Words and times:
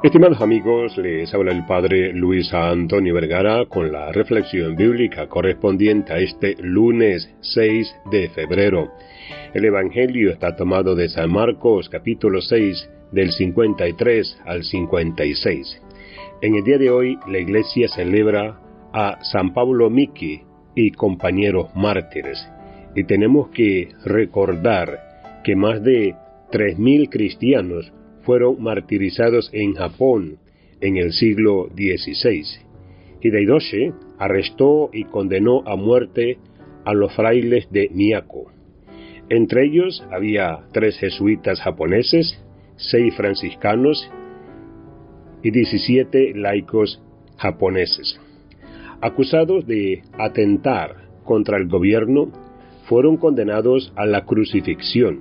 Estimados 0.00 0.40
amigos, 0.40 0.96
les 0.96 1.34
habla 1.34 1.50
el 1.50 1.66
Padre 1.66 2.12
Luis 2.12 2.54
Antonio 2.54 3.12
Vergara 3.14 3.64
con 3.66 3.90
la 3.90 4.12
reflexión 4.12 4.76
bíblica 4.76 5.26
correspondiente 5.26 6.12
a 6.12 6.18
este 6.18 6.54
lunes 6.60 7.28
6 7.40 7.96
de 8.12 8.28
febrero. 8.28 8.92
El 9.52 9.64
Evangelio 9.64 10.30
está 10.30 10.54
tomado 10.54 10.94
de 10.94 11.08
San 11.08 11.32
Marcos 11.32 11.88
capítulo 11.88 12.40
6 12.40 12.88
del 13.10 13.32
53 13.32 14.38
al 14.46 14.62
56. 14.62 15.82
En 16.42 16.54
el 16.54 16.62
día 16.62 16.78
de 16.78 16.90
hoy 16.90 17.18
la 17.26 17.38
iglesia 17.38 17.88
celebra 17.88 18.60
a 18.92 19.18
San 19.24 19.52
Pablo 19.52 19.90
Miki 19.90 20.42
y 20.76 20.92
compañeros 20.92 21.74
mártires 21.74 22.48
y 22.94 23.02
tenemos 23.02 23.48
que 23.48 23.88
recordar 24.04 25.40
que 25.42 25.56
más 25.56 25.82
de 25.82 26.14
3.000 26.52 27.08
cristianos 27.10 27.92
fueron 28.22 28.62
martirizados 28.62 29.50
en 29.52 29.74
Japón 29.74 30.38
en 30.80 30.96
el 30.96 31.12
siglo 31.12 31.68
XVI. 31.74 32.44
Hideidoshi 33.20 33.92
arrestó 34.18 34.90
y 34.92 35.04
condenó 35.04 35.62
a 35.66 35.76
muerte 35.76 36.38
a 36.84 36.94
los 36.94 37.14
frailes 37.14 37.70
de 37.70 37.90
Miyako. 37.92 38.52
Entre 39.28 39.64
ellos 39.64 40.04
había 40.10 40.60
tres 40.72 40.98
jesuitas 40.98 41.60
japoneses, 41.60 42.42
seis 42.76 43.14
franciscanos 43.14 44.10
y 45.42 45.50
17 45.50 46.34
laicos 46.34 47.02
japoneses. 47.36 48.20
Acusados 49.00 49.66
de 49.66 50.02
atentar 50.18 51.08
contra 51.24 51.58
el 51.58 51.68
gobierno, 51.68 52.32
fueron 52.88 53.18
condenados 53.18 53.92
a 53.96 54.06
la 54.06 54.24
crucifixión. 54.24 55.20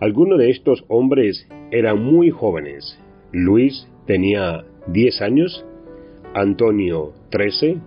Algunos 0.00 0.38
de 0.38 0.50
estos 0.50 0.84
hombres 0.88 1.48
eran 1.70 2.02
muy 2.02 2.30
jóvenes. 2.30 2.98
Luis 3.32 3.88
tenía 4.06 4.64
10 4.88 5.22
años, 5.22 5.64
Antonio 6.34 7.12
13, 7.30 7.78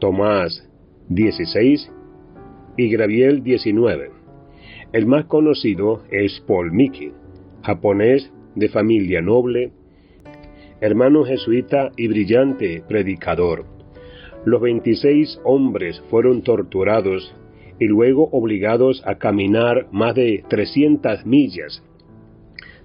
Tomás 0.00 0.68
16 1.08 1.90
y 2.76 2.90
Graviel 2.90 3.42
19. 3.42 4.10
El 4.92 5.06
más 5.06 5.26
conocido 5.26 6.02
es 6.10 6.42
Paul 6.46 6.72
Miki, 6.72 7.12
japonés 7.62 8.32
de 8.54 8.68
familia 8.68 9.22
noble, 9.22 9.72
hermano 10.80 11.24
jesuita 11.24 11.90
y 11.96 12.08
brillante 12.08 12.82
predicador. 12.88 13.66
Los 14.44 14.60
26 14.60 15.40
hombres 15.44 16.02
fueron 16.10 16.42
torturados 16.42 17.34
y 17.78 17.86
luego 17.86 18.28
obligados 18.32 19.02
a 19.06 19.16
caminar 19.16 19.86
más 19.92 20.14
de 20.14 20.44
300 20.48 21.26
millas 21.26 21.82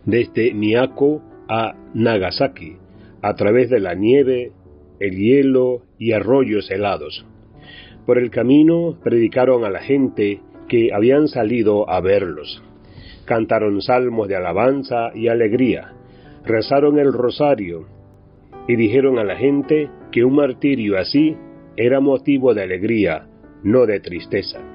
desde 0.06 0.54
Miyako 0.54 1.22
a 1.48 1.76
Nagasaki, 1.94 2.78
a 3.22 3.36
través 3.36 3.70
de 3.70 3.80
la 3.80 3.94
nieve, 3.94 4.52
el 5.00 5.16
hielo 5.16 5.84
y 5.98 6.14
arroyos 6.14 6.70
helados. 6.72 7.26
Por 8.06 8.18
el 8.18 8.32
camino 8.32 8.98
predicaron 9.04 9.64
a 9.64 9.70
la 9.70 9.82
gente 9.82 10.42
que 10.68 10.94
habían 10.94 11.28
salido 11.28 11.90
a 11.90 12.02
verlos. 12.02 12.64
Cantaron 13.26 13.82
salmos 13.82 14.28
de 14.28 14.36
alabanza 14.36 15.12
y 15.14 15.28
alegría, 15.28 15.94
rezaron 16.46 16.98
el 16.98 17.14
rosario 17.14 17.86
y 18.68 18.76
dijeron 18.76 19.20
a 19.20 19.24
la 19.24 19.36
gente 19.36 19.90
que 20.12 20.24
un 20.24 20.36
martirio 20.36 20.98
así 20.98 21.36
era 21.78 22.00
motivo 22.00 22.54
de 22.54 22.64
alegría, 22.64 23.28
no 23.64 23.86
de 23.86 24.00
tristeza. 24.00 24.71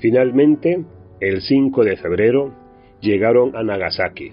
Finalmente, 0.00 0.84
el 1.20 1.42
5 1.42 1.84
de 1.84 1.96
febrero, 1.96 2.54
llegaron 3.00 3.54
a 3.54 3.62
Nagasaki, 3.62 4.32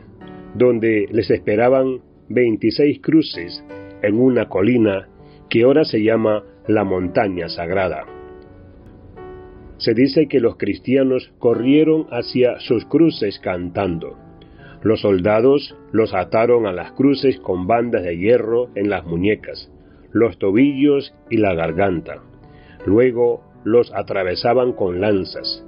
donde 0.55 1.07
les 1.11 1.29
esperaban 1.29 2.01
26 2.29 3.01
cruces 3.01 3.63
en 4.01 4.19
una 4.19 4.47
colina 4.47 5.07
que 5.49 5.63
ahora 5.63 5.83
se 5.83 6.03
llama 6.03 6.43
la 6.67 6.83
montaña 6.83 7.49
sagrada. 7.49 8.05
Se 9.77 9.93
dice 9.93 10.27
que 10.27 10.39
los 10.39 10.57
cristianos 10.57 11.31
corrieron 11.37 12.07
hacia 12.11 12.59
sus 12.59 12.85
cruces 12.85 13.39
cantando. 13.39 14.17
Los 14.81 15.01
soldados 15.01 15.75
los 15.91 16.13
ataron 16.13 16.65
a 16.65 16.73
las 16.73 16.93
cruces 16.93 17.39
con 17.39 17.67
bandas 17.67 18.03
de 18.03 18.17
hierro 18.17 18.69
en 18.75 18.89
las 18.89 19.05
muñecas, 19.05 19.71
los 20.11 20.37
tobillos 20.39 21.13
y 21.29 21.37
la 21.37 21.53
garganta. 21.53 22.23
Luego 22.85 23.43
los 23.67 23.93
atravesaban 23.93 24.71
con 24.71 25.01
lanzas. 25.01 25.63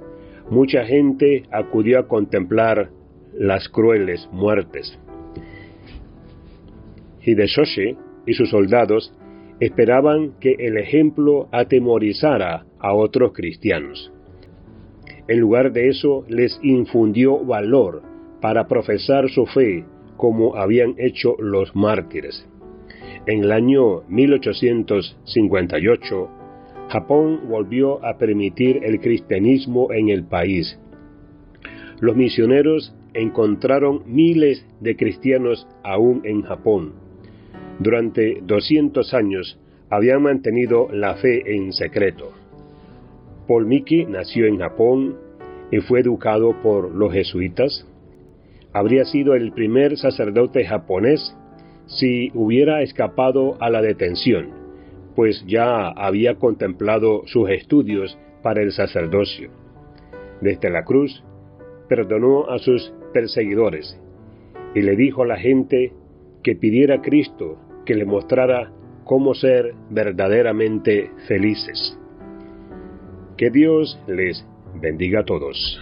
Mucha 0.48 0.84
gente 0.84 1.42
acudió 1.52 1.98
a 1.98 2.08
contemplar 2.08 2.88
las 3.34 3.68
crueles 3.68 4.26
muertes. 4.32 4.98
Hideshoshi 7.22 7.98
y 8.26 8.32
sus 8.32 8.48
soldados 8.48 9.12
esperaban 9.60 10.32
que 10.40 10.56
el 10.58 10.78
ejemplo 10.78 11.50
atemorizara 11.52 12.64
a 12.78 12.94
otros 12.94 13.34
cristianos. 13.34 14.10
En 15.28 15.38
lugar 15.38 15.72
de 15.72 15.90
eso, 15.90 16.24
les 16.28 16.58
infundió 16.62 17.44
valor 17.44 18.00
para 18.40 18.66
profesar 18.66 19.28
su 19.28 19.44
fe 19.46 19.84
como 20.16 20.56
habían 20.56 20.94
hecho 20.98 21.36
los 21.38 21.76
mártires. 21.76 22.48
En 23.26 23.44
el 23.44 23.52
año 23.52 24.04
1858, 24.08 26.39
Japón 26.90 27.42
volvió 27.48 28.04
a 28.04 28.18
permitir 28.18 28.80
el 28.82 29.00
cristianismo 29.00 29.92
en 29.92 30.08
el 30.08 30.24
país. 30.24 30.76
Los 32.00 32.16
misioneros 32.16 32.92
encontraron 33.14 34.02
miles 34.06 34.66
de 34.80 34.96
cristianos 34.96 35.68
aún 35.84 36.22
en 36.24 36.42
Japón. 36.42 36.94
Durante 37.78 38.40
200 38.42 39.14
años 39.14 39.56
habían 39.88 40.22
mantenido 40.22 40.88
la 40.92 41.14
fe 41.14 41.54
en 41.54 41.72
secreto. 41.72 42.32
Paul 43.46 43.66
Miki 43.66 44.04
nació 44.06 44.46
en 44.46 44.58
Japón 44.58 45.16
y 45.70 45.78
fue 45.78 46.00
educado 46.00 46.60
por 46.60 46.90
los 46.92 47.12
jesuitas. 47.12 47.86
Habría 48.72 49.04
sido 49.04 49.34
el 49.34 49.52
primer 49.52 49.96
sacerdote 49.96 50.64
japonés 50.64 51.36
si 51.86 52.32
hubiera 52.34 52.82
escapado 52.82 53.56
a 53.60 53.70
la 53.70 53.80
detención, 53.80 54.59
pues 55.14 55.44
ya 55.46 55.88
había 55.88 56.36
contemplado 56.36 57.22
sus 57.26 57.50
estudios 57.50 58.18
para 58.42 58.62
el 58.62 58.72
sacerdocio. 58.72 59.50
Desde 60.40 60.70
la 60.70 60.84
cruz, 60.84 61.22
perdonó 61.88 62.48
a 62.48 62.58
sus 62.58 62.92
perseguidores 63.12 64.00
y 64.74 64.82
le 64.82 64.96
dijo 64.96 65.22
a 65.22 65.26
la 65.26 65.36
gente 65.36 65.92
que 66.42 66.54
pidiera 66.54 66.96
a 66.96 67.02
Cristo 67.02 67.58
que 67.84 67.94
le 67.94 68.04
mostrara 68.04 68.72
cómo 69.04 69.34
ser 69.34 69.74
verdaderamente 69.90 71.10
felices. 71.26 71.98
Que 73.36 73.50
Dios 73.50 73.98
les 74.06 74.46
bendiga 74.80 75.20
a 75.20 75.24
todos. 75.24 75.80